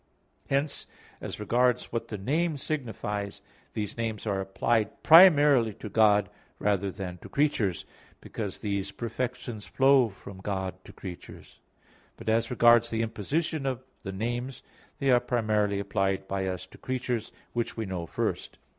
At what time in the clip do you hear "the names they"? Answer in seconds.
14.01-15.11